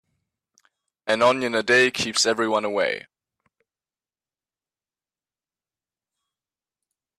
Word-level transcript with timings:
An 1.05 1.21
onion 1.21 1.53
a 1.53 1.61
day 1.61 1.91
keeps 1.91 2.25
everyone 2.25 2.65
away. 2.65 3.05